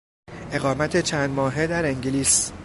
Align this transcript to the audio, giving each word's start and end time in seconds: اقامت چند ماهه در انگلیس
اقامت 0.51 1.01
چند 1.01 1.29
ماهه 1.29 1.67
در 1.67 1.85
انگلیس 1.85 2.51